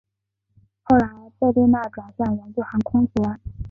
[0.81, 1.07] 后来
[1.37, 3.39] 贝利纳转向研究航空学。